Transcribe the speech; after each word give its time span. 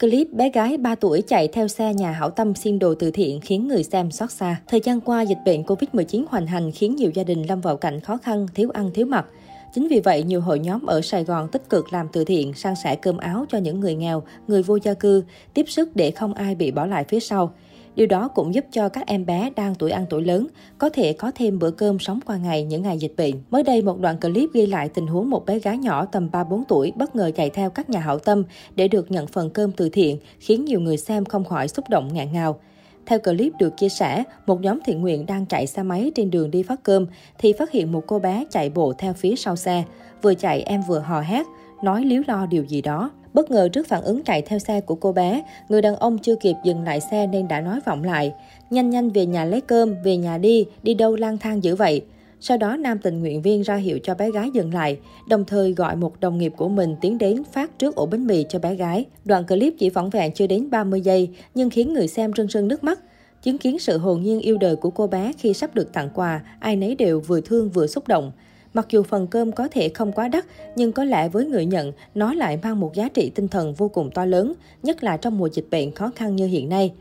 Clip 0.00 0.32
bé 0.32 0.50
gái 0.50 0.76
3 0.76 0.94
tuổi 0.94 1.22
chạy 1.22 1.48
theo 1.48 1.68
xe 1.68 1.94
nhà 1.94 2.10
hảo 2.10 2.30
tâm 2.30 2.54
xin 2.54 2.78
đồ 2.78 2.94
từ 2.94 3.10
thiện 3.10 3.40
khiến 3.40 3.68
người 3.68 3.82
xem 3.82 4.10
xót 4.10 4.30
xa. 4.30 4.56
Thời 4.68 4.80
gian 4.80 5.00
qua, 5.00 5.22
dịch 5.22 5.38
bệnh 5.46 5.62
Covid-19 5.62 6.24
hoành 6.28 6.46
hành 6.46 6.72
khiến 6.72 6.96
nhiều 6.96 7.10
gia 7.14 7.24
đình 7.24 7.42
lâm 7.48 7.60
vào 7.60 7.76
cảnh 7.76 8.00
khó 8.00 8.16
khăn, 8.16 8.46
thiếu 8.54 8.70
ăn 8.70 8.90
thiếu 8.94 9.06
mặc. 9.06 9.26
Chính 9.74 9.88
vì 9.88 10.00
vậy, 10.00 10.22
nhiều 10.22 10.40
hội 10.40 10.58
nhóm 10.58 10.86
ở 10.86 11.00
Sài 11.00 11.24
Gòn 11.24 11.48
tích 11.48 11.68
cực 11.70 11.92
làm 11.92 12.08
từ 12.12 12.24
thiện, 12.24 12.54
san 12.54 12.74
sẻ 12.84 12.96
cơm 12.96 13.18
áo 13.18 13.44
cho 13.48 13.58
những 13.58 13.80
người 13.80 13.94
nghèo, 13.94 14.22
người 14.48 14.62
vô 14.62 14.78
gia 14.82 14.94
cư, 14.94 15.24
tiếp 15.54 15.64
sức 15.68 15.96
để 15.96 16.10
không 16.10 16.34
ai 16.34 16.54
bị 16.54 16.70
bỏ 16.70 16.86
lại 16.86 17.04
phía 17.08 17.20
sau. 17.20 17.52
Điều 17.94 18.06
đó 18.06 18.28
cũng 18.28 18.54
giúp 18.54 18.64
cho 18.72 18.88
các 18.88 19.06
em 19.06 19.26
bé 19.26 19.50
đang 19.56 19.74
tuổi 19.74 19.90
ăn 19.90 20.06
tuổi 20.10 20.22
lớn 20.22 20.46
có 20.78 20.90
thể 20.90 21.12
có 21.12 21.32
thêm 21.34 21.58
bữa 21.58 21.70
cơm 21.70 21.98
sống 21.98 22.20
qua 22.26 22.36
ngày 22.36 22.64
những 22.64 22.82
ngày 22.82 22.98
dịch 22.98 23.14
bệnh. 23.16 23.34
Mới 23.50 23.62
đây, 23.62 23.82
một 23.82 24.00
đoạn 24.00 24.20
clip 24.20 24.50
ghi 24.52 24.66
lại 24.66 24.88
tình 24.88 25.06
huống 25.06 25.30
một 25.30 25.46
bé 25.46 25.58
gái 25.58 25.78
nhỏ 25.78 26.04
tầm 26.04 26.28
3-4 26.32 26.62
tuổi 26.68 26.92
bất 26.96 27.16
ngờ 27.16 27.30
chạy 27.36 27.50
theo 27.50 27.70
các 27.70 27.90
nhà 27.90 28.00
hảo 28.00 28.18
tâm 28.18 28.44
để 28.74 28.88
được 28.88 29.10
nhận 29.10 29.26
phần 29.26 29.50
cơm 29.50 29.72
từ 29.72 29.88
thiện, 29.88 30.18
khiến 30.38 30.64
nhiều 30.64 30.80
người 30.80 30.96
xem 30.96 31.24
không 31.24 31.44
khỏi 31.44 31.68
xúc 31.68 31.84
động 31.88 32.14
ngạn 32.14 32.32
ngào. 32.32 32.60
Theo 33.06 33.18
clip 33.18 33.52
được 33.58 33.76
chia 33.76 33.88
sẻ, 33.88 34.24
một 34.46 34.60
nhóm 34.60 34.78
thiện 34.84 35.00
nguyện 35.00 35.26
đang 35.26 35.46
chạy 35.46 35.66
xe 35.66 35.82
máy 35.82 36.12
trên 36.14 36.30
đường 36.30 36.50
đi 36.50 36.62
phát 36.62 36.82
cơm 36.82 37.06
thì 37.38 37.52
phát 37.52 37.70
hiện 37.70 37.92
một 37.92 38.04
cô 38.06 38.18
bé 38.18 38.44
chạy 38.50 38.70
bộ 38.70 38.92
theo 38.98 39.12
phía 39.12 39.36
sau 39.36 39.56
xe. 39.56 39.84
Vừa 40.22 40.34
chạy 40.34 40.62
em 40.62 40.82
vừa 40.88 40.98
hò 40.98 41.20
hét, 41.20 41.46
nói 41.82 42.04
líu 42.04 42.22
lo 42.26 42.46
điều 42.46 42.64
gì 42.64 42.82
đó. 42.82 43.10
Bất 43.34 43.50
ngờ 43.50 43.68
trước 43.68 43.88
phản 43.88 44.02
ứng 44.02 44.22
chạy 44.22 44.42
theo 44.42 44.58
xe 44.58 44.80
của 44.80 44.94
cô 44.94 45.12
bé, 45.12 45.42
người 45.68 45.82
đàn 45.82 45.96
ông 45.96 46.18
chưa 46.18 46.34
kịp 46.36 46.54
dừng 46.64 46.82
lại 46.82 47.00
xe 47.00 47.26
nên 47.26 47.48
đã 47.48 47.60
nói 47.60 47.80
vọng 47.86 48.04
lại. 48.04 48.34
Nhanh 48.70 48.90
nhanh 48.90 49.10
về 49.10 49.26
nhà 49.26 49.44
lấy 49.44 49.60
cơm, 49.60 49.94
về 50.04 50.16
nhà 50.16 50.38
đi, 50.38 50.66
đi 50.82 50.94
đâu 50.94 51.16
lang 51.16 51.38
thang 51.38 51.64
dữ 51.64 51.76
vậy. 51.76 52.02
Sau 52.40 52.56
đó, 52.56 52.76
nam 52.76 52.98
tình 52.98 53.20
nguyện 53.20 53.42
viên 53.42 53.62
ra 53.62 53.76
hiệu 53.76 53.98
cho 54.02 54.14
bé 54.14 54.30
gái 54.30 54.50
dừng 54.54 54.74
lại, 54.74 54.98
đồng 55.28 55.44
thời 55.44 55.72
gọi 55.72 55.96
một 55.96 56.20
đồng 56.20 56.38
nghiệp 56.38 56.52
của 56.56 56.68
mình 56.68 56.96
tiến 57.00 57.18
đến 57.18 57.42
phát 57.52 57.78
trước 57.78 57.94
ổ 57.94 58.06
bánh 58.06 58.26
mì 58.26 58.44
cho 58.48 58.58
bé 58.58 58.74
gái. 58.74 59.04
Đoạn 59.24 59.46
clip 59.46 59.74
chỉ 59.78 59.90
vỏn 59.90 60.10
vẹn 60.10 60.32
chưa 60.32 60.46
đến 60.46 60.70
30 60.70 61.00
giây, 61.00 61.28
nhưng 61.54 61.70
khiến 61.70 61.94
người 61.94 62.08
xem 62.08 62.32
rưng 62.36 62.48
rưng 62.48 62.68
nước 62.68 62.84
mắt. 62.84 62.98
Chứng 63.42 63.58
kiến 63.58 63.78
sự 63.78 63.98
hồn 63.98 64.22
nhiên 64.22 64.40
yêu 64.40 64.58
đời 64.58 64.76
của 64.76 64.90
cô 64.90 65.06
bé 65.06 65.32
khi 65.38 65.54
sắp 65.54 65.74
được 65.74 65.92
tặng 65.92 66.10
quà, 66.14 66.40
ai 66.60 66.76
nấy 66.76 66.94
đều 66.94 67.20
vừa 67.20 67.40
thương 67.40 67.70
vừa 67.70 67.86
xúc 67.86 68.08
động. 68.08 68.32
Mặc 68.74 68.86
dù 68.90 69.02
phần 69.02 69.26
cơm 69.26 69.52
có 69.52 69.68
thể 69.68 69.88
không 69.88 70.12
quá 70.12 70.28
đắt, 70.28 70.44
nhưng 70.76 70.92
có 70.92 71.04
lẽ 71.04 71.28
với 71.28 71.46
người 71.46 71.66
nhận, 71.66 71.92
nó 72.14 72.34
lại 72.34 72.58
mang 72.62 72.80
một 72.80 72.94
giá 72.94 73.08
trị 73.08 73.30
tinh 73.34 73.48
thần 73.48 73.74
vô 73.74 73.88
cùng 73.88 74.10
to 74.14 74.24
lớn, 74.24 74.52
nhất 74.82 75.04
là 75.04 75.16
trong 75.16 75.38
mùa 75.38 75.48
dịch 75.52 75.66
bệnh 75.70 75.94
khó 75.94 76.10
khăn 76.16 76.36
như 76.36 76.46
hiện 76.46 76.68
nay. 76.68 76.92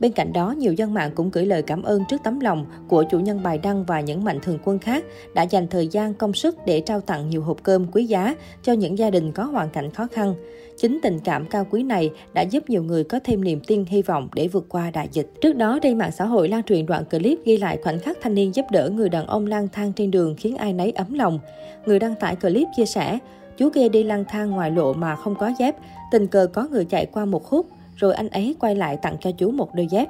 Bên 0.00 0.12
cạnh 0.12 0.32
đó, 0.32 0.54
nhiều 0.58 0.72
dân 0.72 0.94
mạng 0.94 1.10
cũng 1.14 1.30
gửi 1.30 1.46
lời 1.46 1.62
cảm 1.62 1.82
ơn 1.82 2.02
trước 2.08 2.20
tấm 2.24 2.40
lòng 2.40 2.66
của 2.88 3.04
chủ 3.10 3.20
nhân 3.20 3.42
bài 3.42 3.58
đăng 3.58 3.84
và 3.84 4.00
những 4.00 4.24
mạnh 4.24 4.38
thường 4.42 4.58
quân 4.64 4.78
khác 4.78 5.04
đã 5.34 5.42
dành 5.42 5.66
thời 5.68 5.88
gian 5.88 6.14
công 6.14 6.34
sức 6.34 6.56
để 6.66 6.80
trao 6.80 7.00
tặng 7.00 7.30
nhiều 7.30 7.42
hộp 7.42 7.62
cơm 7.62 7.86
quý 7.92 8.04
giá 8.04 8.34
cho 8.62 8.72
những 8.72 8.98
gia 8.98 9.10
đình 9.10 9.32
có 9.32 9.44
hoàn 9.44 9.70
cảnh 9.70 9.90
khó 9.90 10.06
khăn. 10.12 10.34
Chính 10.76 10.98
tình 11.02 11.18
cảm 11.24 11.46
cao 11.46 11.66
quý 11.70 11.82
này 11.82 12.10
đã 12.34 12.42
giúp 12.42 12.70
nhiều 12.70 12.82
người 12.82 13.04
có 13.04 13.20
thêm 13.24 13.44
niềm 13.44 13.60
tin 13.66 13.84
hy 13.84 14.02
vọng 14.02 14.28
để 14.34 14.48
vượt 14.48 14.66
qua 14.68 14.90
đại 14.90 15.08
dịch. 15.12 15.30
Trước 15.40 15.56
đó, 15.56 15.78
trên 15.82 15.98
mạng 15.98 16.12
xã 16.12 16.24
hội 16.24 16.48
lan 16.48 16.62
truyền 16.62 16.86
đoạn 16.86 17.04
clip 17.04 17.38
ghi 17.44 17.56
lại 17.56 17.78
khoảnh 17.82 17.98
khắc 17.98 18.18
thanh 18.22 18.34
niên 18.34 18.54
giúp 18.54 18.66
đỡ 18.72 18.90
người 18.90 19.08
đàn 19.08 19.26
ông 19.26 19.46
lang 19.46 19.68
thang 19.72 19.92
trên 19.92 20.10
đường 20.10 20.34
khiến 20.38 20.56
ai 20.56 20.72
nấy 20.72 20.90
ấm 20.90 21.14
lòng. 21.14 21.38
Người 21.86 21.98
đăng 21.98 22.14
tải 22.14 22.36
clip 22.36 22.68
chia 22.76 22.86
sẻ, 22.86 23.18
chú 23.56 23.70
kia 23.70 23.88
đi 23.88 24.02
lang 24.02 24.24
thang 24.28 24.50
ngoài 24.50 24.70
lộ 24.70 24.92
mà 24.92 25.16
không 25.16 25.34
có 25.34 25.52
dép, 25.58 25.76
tình 26.10 26.26
cờ 26.26 26.46
có 26.52 26.68
người 26.70 26.84
chạy 26.84 27.06
qua 27.06 27.24
một 27.24 27.44
khúc, 27.44 27.66
rồi 27.96 28.14
anh 28.14 28.28
ấy 28.28 28.56
quay 28.60 28.74
lại 28.74 28.96
tặng 28.96 29.16
cho 29.20 29.30
chú 29.30 29.50
một 29.50 29.74
đôi 29.74 29.86
dép. 29.86 30.08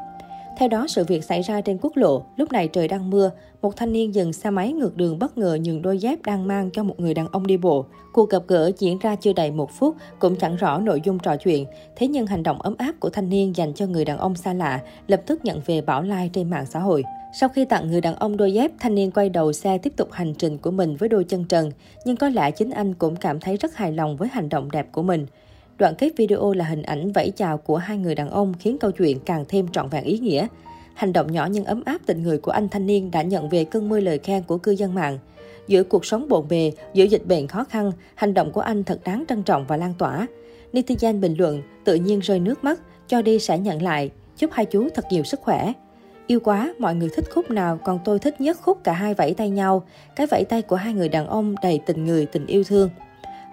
Theo 0.59 0.69
đó, 0.69 0.87
sự 0.89 1.05
việc 1.05 1.25
xảy 1.25 1.43
ra 1.43 1.61
trên 1.61 1.79
quốc 1.83 1.97
lộ. 1.97 2.23
Lúc 2.37 2.53
này 2.53 2.69
trời 2.69 2.89
đang 2.89 3.11
mưa, 3.11 3.31
một 3.63 3.77
thanh 3.77 3.93
niên 3.93 4.15
dừng 4.15 4.33
xe 4.33 4.51
máy 4.51 4.73
ngược 4.73 4.97
đường 4.97 5.19
bất 5.19 5.39
ngờ 5.39 5.59
nhường 5.65 5.83
đôi 5.83 5.99
dép 5.99 6.23
đang 6.23 6.47
mang 6.47 6.71
cho 6.71 6.83
một 6.83 7.01
người 7.01 7.15
đàn 7.15 7.29
ông 7.29 7.47
đi 7.47 7.57
bộ. 7.57 7.87
Cuộc 8.13 8.31
gặp 8.31 8.43
gỡ 8.47 8.71
diễn 8.79 8.99
ra 8.99 9.17
chưa 9.17 9.33
đầy 9.33 9.51
một 9.51 9.71
phút, 9.79 9.97
cũng 10.19 10.37
chẳng 10.37 10.57
rõ 10.57 10.79
nội 10.79 11.01
dung 11.05 11.19
trò 11.19 11.37
chuyện. 11.37 11.67
Thế 11.97 12.09
nhưng 12.09 12.27
hành 12.27 12.43
động 12.43 12.63
ấm 12.63 12.75
áp 12.79 12.93
của 13.01 13.11
thanh 13.11 13.29
niên 13.29 13.57
dành 13.57 13.73
cho 13.75 13.87
người 13.87 14.05
đàn 14.05 14.19
ông 14.19 14.35
xa 14.35 14.55
lạ 14.55 14.81
lập 15.07 15.23
tức 15.27 15.45
nhận 15.45 15.61
về 15.67 15.81
bảo 15.81 16.03
lai 16.03 16.31
trên 16.33 16.51
mạng 16.51 16.67
xã 16.67 16.79
hội. 16.79 17.05
Sau 17.41 17.49
khi 17.49 17.65
tặng 17.65 17.91
người 17.91 18.01
đàn 18.01 18.15
ông 18.15 18.37
đôi 18.37 18.53
dép, 18.53 18.71
thanh 18.79 18.95
niên 18.95 19.11
quay 19.11 19.29
đầu 19.29 19.53
xe 19.53 19.79
tiếp 19.79 19.93
tục 19.97 20.09
hành 20.13 20.35
trình 20.35 20.59
của 20.59 20.71
mình 20.71 20.97
với 20.97 21.09
đôi 21.09 21.25
chân 21.25 21.45
trần. 21.45 21.71
Nhưng 22.05 22.17
có 22.17 22.29
lẽ 22.29 22.51
chính 22.51 22.71
anh 22.71 22.95
cũng 22.95 23.17
cảm 23.17 23.41
thấy 23.41 23.57
rất 23.57 23.77
hài 23.77 23.93
lòng 23.93 24.17
với 24.17 24.29
hành 24.33 24.49
động 24.49 24.71
đẹp 24.71 24.87
của 24.93 25.03
mình. 25.03 25.27
Đoạn 25.79 25.95
kết 25.95 26.13
video 26.17 26.53
là 26.53 26.65
hình 26.65 26.83
ảnh 26.83 27.13
vẫy 27.13 27.33
chào 27.37 27.59
của 27.59 27.77
hai 27.77 27.99
người 27.99 28.15
đàn 28.15 28.31
ông 28.31 28.55
khiến 28.59 28.79
câu 28.79 28.91
chuyện 28.91 29.19
càng 29.21 29.45
thêm 29.49 29.69
trọn 29.69 29.89
vẹn 29.89 30.05
ý 30.05 30.19
nghĩa. 30.19 30.47
Hành 30.95 31.13
động 31.13 31.33
nhỏ 31.33 31.49
nhưng 31.51 31.65
ấm 31.65 31.83
áp 31.85 31.99
tình 32.07 32.23
người 32.23 32.39
của 32.39 32.51
anh 32.51 32.69
thanh 32.69 32.87
niên 32.87 33.11
đã 33.11 33.23
nhận 33.23 33.49
về 33.49 33.65
cơn 33.65 33.89
mưa 33.89 34.01
lời 34.01 34.19
khen 34.19 34.43
của 34.43 34.59
cư 34.59 34.73
dân 34.73 34.95
mạng. 34.95 35.19
Giữa 35.69 35.83
cuộc 35.83 36.07
sống 36.07 36.29
bộn 36.29 36.49
bề, 36.49 36.73
giữa 36.95 37.05
dịch 37.05 37.27
bệnh 37.27 37.47
khó 37.47 37.65
khăn, 37.65 37.93
hành 38.15 38.35
động 38.35 38.53
của 38.53 38.61
anh 38.61 38.85
thật 38.85 39.01
đáng 39.05 39.25
trân 39.29 39.43
trọng 39.43 39.67
và 39.67 39.77
lan 39.77 39.95
tỏa. 39.99 40.27
Netizen 40.73 41.21
bình 41.21 41.35
luận, 41.39 41.63
tự 41.85 41.95
nhiên 41.95 42.21
rơi 42.21 42.41
nước 42.41 42.65
mắt, 42.65 42.81
cho 43.09 43.23
đi 43.23 43.39
sẽ 43.39 43.59
nhận 43.59 43.83
lại, 43.83 44.11
chúc 44.37 44.53
hai 44.53 44.67
chú 44.67 44.89
thật 44.95 45.05
nhiều 45.11 45.23
sức 45.23 45.41
khỏe. 45.41 45.73
Yêu 46.27 46.41
quá, 46.41 46.75
mọi 46.79 46.95
người 46.95 47.09
thích 47.17 47.25
khúc 47.35 47.51
nào, 47.51 47.79
còn 47.85 47.99
tôi 48.05 48.19
thích 48.19 48.41
nhất 48.41 48.59
khúc 48.63 48.85
cả 48.85 48.93
hai 48.93 49.15
vẫy 49.15 49.35
tay 49.35 49.51
nhau. 49.51 49.83
Cái 50.17 50.27
vẫy 50.27 50.45
tay 50.45 50.63
của 50.63 50.77
hai 50.77 50.93
người 50.95 51.09
đàn 51.09 51.27
ông 51.27 51.55
đầy 51.63 51.81
tình 51.87 52.05
người, 52.05 52.27
tình 52.27 52.47
yêu 52.47 52.65
thương. 52.65 52.91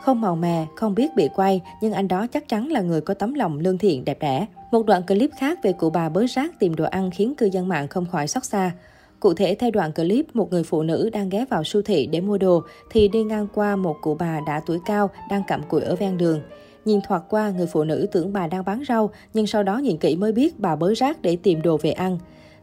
Không 0.03 0.21
màu 0.21 0.35
mè, 0.35 0.65
không 0.75 0.95
biết 0.95 1.15
bị 1.15 1.29
quay, 1.35 1.61
nhưng 1.81 1.93
anh 1.93 2.07
đó 2.07 2.27
chắc 2.27 2.49
chắn 2.49 2.71
là 2.71 2.81
người 2.81 3.01
có 3.01 3.13
tấm 3.13 3.33
lòng 3.33 3.59
lương 3.59 3.77
thiện 3.77 4.05
đẹp 4.05 4.17
đẽ. 4.19 4.45
Một 4.71 4.85
đoạn 4.85 5.01
clip 5.07 5.29
khác 5.37 5.59
về 5.63 5.73
cụ 5.73 5.89
bà 5.89 6.09
bới 6.09 6.27
rác 6.27 6.59
tìm 6.59 6.75
đồ 6.75 6.85
ăn 6.85 7.11
khiến 7.11 7.35
cư 7.35 7.45
dân 7.45 7.67
mạng 7.67 7.87
không 7.87 8.05
khỏi 8.05 8.27
xót 8.27 8.43
xa. 8.43 8.71
Cụ 9.19 9.33
thể, 9.33 9.55
theo 9.55 9.71
đoạn 9.71 9.91
clip, 9.91 10.35
một 10.35 10.51
người 10.51 10.63
phụ 10.63 10.83
nữ 10.83 11.09
đang 11.13 11.29
ghé 11.29 11.45
vào 11.49 11.63
siêu 11.63 11.81
thị 11.81 12.05
để 12.05 12.21
mua 12.21 12.37
đồ 12.37 12.61
thì 12.91 13.07
đi 13.07 13.23
ngang 13.23 13.47
qua 13.53 13.75
một 13.75 13.95
cụ 14.01 14.15
bà 14.19 14.39
đã 14.47 14.61
tuổi 14.65 14.79
cao 14.85 15.09
đang 15.29 15.43
cặm 15.47 15.63
cụi 15.63 15.81
ở 15.81 15.95
ven 15.95 16.17
đường. 16.17 16.41
Nhìn 16.85 16.99
thoạt 17.07 17.21
qua, 17.29 17.49
người 17.49 17.67
phụ 17.67 17.83
nữ 17.83 18.07
tưởng 18.11 18.33
bà 18.33 18.47
đang 18.47 18.65
bán 18.65 18.83
rau, 18.87 19.09
nhưng 19.33 19.47
sau 19.47 19.63
đó 19.63 19.77
nhìn 19.77 19.97
kỹ 19.97 20.15
mới 20.15 20.31
biết 20.31 20.59
bà 20.59 20.75
bới 20.75 20.95
rác 20.95 21.21
để 21.21 21.35
tìm 21.35 21.61
đồ 21.61 21.77
về 21.77 21.91
ăn. 21.91 22.17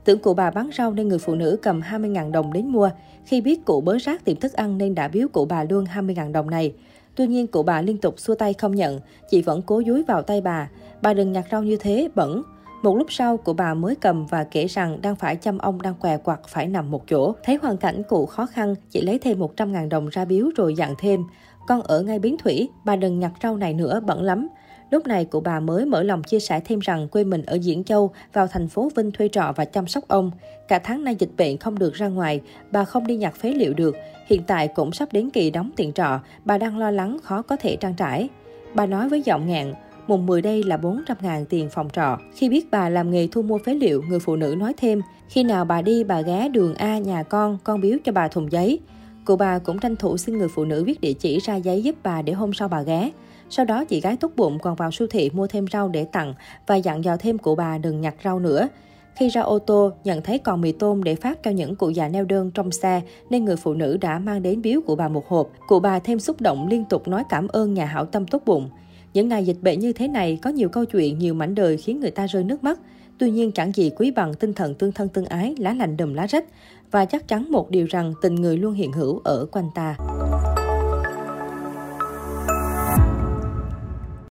Tưởng 0.05 0.19
cụ 0.19 0.35
bà 0.35 0.51
bán 0.51 0.71
rau 0.79 0.93
nên 0.93 1.09
người 1.09 1.19
phụ 1.19 1.35
nữ 1.35 1.59
cầm 1.63 1.81
20.000 1.81 2.31
đồng 2.31 2.53
đến 2.53 2.67
mua. 2.67 2.91
Khi 3.25 3.41
biết 3.41 3.65
cụ 3.65 3.81
bới 3.81 3.99
rác 3.99 4.25
tìm 4.25 4.37
thức 4.37 4.53
ăn 4.53 4.79
nên 4.79 4.95
đã 4.95 5.09
biếu 5.09 5.29
cụ 5.29 5.45
bà 5.45 5.65
luôn 5.65 5.85
20.000 5.95 6.33
đồng 6.33 6.51
này. 6.51 6.73
Tuy 7.15 7.27
nhiên, 7.27 7.47
cụ 7.47 7.63
bà 7.63 7.83
liên 7.83 7.99
tục 7.99 8.21
xua 8.21 8.35
tay 8.35 8.55
không 8.55 8.75
nhận, 8.75 9.01
chị 9.31 9.43
vẫn 9.43 9.63
cố 9.63 9.83
dúi 9.87 10.03
vào 10.03 10.23
tay 10.23 10.41
bà. 10.41 10.69
Bà 11.03 11.15
đừng 11.15 11.33
nhặt 11.33 11.45
rau 11.51 11.63
như 11.63 11.77
thế, 11.77 12.09
bẩn. 12.15 12.43
Một 12.83 12.97
lúc 12.97 13.13
sau, 13.13 13.37
cụ 13.37 13.53
bà 13.53 13.75
mới 13.75 13.95
cầm 13.95 14.27
và 14.27 14.45
kể 14.45 14.67
rằng 14.67 15.03
đang 15.03 15.17
phải 15.17 15.37
chăm 15.37 15.59
ông 15.59 15.83
đang 15.83 15.95
què 15.95 16.17
quặt 16.17 16.41
phải 16.49 16.67
nằm 16.67 16.91
một 16.91 17.03
chỗ. 17.09 17.35
Thấy 17.45 17.59
hoàn 17.63 17.77
cảnh 17.77 18.03
cụ 18.09 18.27
khó 18.27 18.47
khăn, 18.47 18.75
chị 18.91 19.01
lấy 19.01 19.19
thêm 19.19 19.41
100.000 19.41 19.89
đồng 19.89 20.09
ra 20.09 20.25
biếu 20.25 20.51
rồi 20.57 20.75
dặn 20.75 20.95
thêm. 20.99 21.25
Con 21.67 21.83
ở 21.83 22.03
ngay 22.03 22.19
bến 22.19 22.37
Thủy, 22.45 22.69
bà 22.85 22.97
đừng 22.97 23.19
nhặt 23.19 23.33
rau 23.43 23.57
này 23.57 23.75
nữa, 23.75 24.01
bẩn 24.07 24.23
lắm. 24.23 24.49
Lúc 24.91 25.07
này, 25.07 25.25
cụ 25.25 25.41
bà 25.41 25.61
mới 25.61 25.85
mở 25.85 26.03
lòng 26.03 26.23
chia 26.23 26.41
sẻ 26.41 26.61
thêm 26.61 26.79
rằng 26.79 27.09
quê 27.09 27.25
mình 27.25 27.43
ở 27.43 27.55
Diễn 27.55 27.85
Châu, 27.85 28.11
vào 28.33 28.47
thành 28.47 28.69
phố 28.69 28.91
Vinh 28.97 29.11
thuê 29.11 29.29
trọ 29.29 29.53
và 29.57 29.65
chăm 29.65 29.87
sóc 29.87 30.09
ông. 30.09 30.31
Cả 30.69 30.79
tháng 30.79 31.05
nay 31.05 31.17
dịch 31.19 31.31
bệnh 31.37 31.59
không 31.59 31.79
được 31.79 31.95
ra 31.95 32.09
ngoài, 32.09 32.41
bà 32.71 32.85
không 32.85 33.07
đi 33.07 33.17
nhặt 33.17 33.35
phế 33.35 33.49
liệu 33.49 33.75
được. 33.75 33.97
Hiện 34.27 34.43
tại 34.47 34.69
cũng 34.69 34.93
sắp 34.93 35.13
đến 35.13 35.31
kỳ 35.31 35.51
đóng 35.51 35.71
tiền 35.77 35.93
trọ, 35.93 36.21
bà 36.45 36.59
đang 36.59 36.79
lo 36.79 36.91
lắng 36.91 37.19
khó 37.23 37.43
có 37.43 37.57
thể 37.57 37.77
trang 37.77 37.95
trải. 37.95 38.29
Bà 38.75 38.87
nói 38.87 39.09
với 39.09 39.23
giọng 39.23 39.47
ngạn, 39.47 39.75
mùng 40.07 40.27
10 40.27 40.43
đây 40.43 40.63
là 40.63 40.77
400 40.77 41.17
ngàn 41.21 41.47
tiền 41.47 41.69
phòng 41.71 41.89
trọ. 41.93 42.19
Khi 42.35 42.49
biết 42.49 42.71
bà 42.71 42.89
làm 42.89 43.11
nghề 43.11 43.29
thu 43.33 43.43
mua 43.43 43.59
phế 43.59 43.75
liệu, 43.75 44.03
người 44.09 44.21
phụ 44.21 44.37
nữ 44.37 44.55
nói 44.59 44.75
thêm, 44.77 45.01
khi 45.29 45.43
nào 45.43 45.65
bà 45.65 45.83
đi 45.83 46.05
bà 46.05 46.21
ghé 46.21 46.49
đường 46.49 46.75
A 46.75 46.99
nhà 46.99 47.23
con, 47.23 47.59
con 47.65 47.81
biếu 47.81 47.99
cho 48.05 48.13
bà 48.13 48.29
thùng 48.29 48.53
giấy. 48.53 48.81
Cụ 49.25 49.37
bà 49.37 49.59
cũng 49.59 49.79
tranh 49.79 49.97
thủ 49.97 50.17
xin 50.17 50.39
người 50.39 50.49
phụ 50.49 50.65
nữ 50.65 50.85
viết 50.85 51.01
địa 51.01 51.13
chỉ 51.13 51.39
ra 51.39 51.57
giấy 51.57 51.83
giúp 51.83 51.95
bà 52.03 52.23
để 52.23 52.33
hôm 52.33 52.53
sau 52.53 52.69
bà 52.69 52.83
ghé. 52.83 53.11
Sau 53.51 53.65
đó 53.65 53.85
chị 53.85 54.01
gái 54.01 54.17
tốt 54.17 54.33
bụng 54.37 54.59
còn 54.59 54.77
vào 54.77 54.91
siêu 54.91 55.09
thị 55.11 55.31
mua 55.31 55.47
thêm 55.47 55.65
rau 55.73 55.89
để 55.89 56.05
tặng 56.05 56.35
và 56.67 56.77
dặn 56.77 57.05
dò 57.05 57.17
thêm 57.17 57.39
cụ 57.39 57.55
bà 57.55 57.79
đừng 57.79 58.01
nhặt 58.01 58.15
rau 58.25 58.39
nữa. 58.39 58.69
Khi 59.15 59.29
ra 59.29 59.41
ô 59.41 59.59
tô, 59.59 59.91
nhận 60.05 60.23
thấy 60.23 60.39
còn 60.39 60.61
mì 60.61 60.73
tôm 60.73 61.03
để 61.03 61.15
phát 61.15 61.43
cho 61.43 61.51
những 61.51 61.77
cụ 61.77 61.91
già 61.91 62.09
neo 62.09 62.25
đơn 62.25 62.51
trong 62.55 62.73
xe, 62.73 63.01
nên 63.31 63.45
người 63.45 63.57
phụ 63.57 63.75
nữ 63.75 63.97
đã 64.01 64.19
mang 64.19 64.43
đến 64.43 64.63
biếu 64.63 64.81
cụ 64.87 64.97
bà 64.97 65.09
một 65.09 65.29
hộp. 65.29 65.51
Cụ 65.67 65.81
bà 65.81 65.99
thêm 65.99 66.19
xúc 66.21 66.41
động 66.41 66.69
liên 66.69 66.85
tục 66.85 67.09
nói 67.09 67.25
cảm 67.29 67.49
ơn 67.49 67.75
nhà 67.75 67.85
hảo 67.85 68.05
tâm 68.05 68.27
tốt 68.27 68.43
bụng. 68.47 68.71
Những 69.15 69.29
ngày 69.29 69.45
dịch 69.45 69.57
bệnh 69.63 69.81
như 69.81 69.93
thế 69.93 70.09
này, 70.09 70.39
có 70.43 70.51
nhiều 70.51 70.69
câu 70.69 70.85
chuyện, 70.85 71.19
nhiều 71.19 71.35
mảnh 71.35 71.55
đời 71.55 71.77
khiến 71.77 72.01
người 72.01 72.11
ta 72.11 72.27
rơi 72.27 72.45
nước 72.45 72.65
mắt. 72.65 72.79
Tuy 73.19 73.31
nhiên 73.31 73.53
chẳng 73.53 73.73
gì 73.73 73.91
quý 73.97 74.11
bằng 74.11 74.35
tinh 74.35 74.53
thần 74.53 74.75
tương 74.75 74.93
thân 74.93 75.09
tương 75.09 75.27
ái, 75.27 75.55
lá 75.59 75.75
lành 75.75 75.97
đùm 75.97 76.15
lá 76.15 76.27
rách. 76.27 76.45
Và 76.91 77.05
chắc 77.05 77.29
chắn 77.29 77.53
một 77.53 77.71
điều 77.71 77.87
rằng 77.87 78.13
tình 78.23 78.35
người 78.35 78.57
luôn 78.57 78.73
hiện 78.73 78.93
hữu 78.93 79.21
ở 79.25 79.47
quanh 79.53 79.71
ta. 79.75 79.97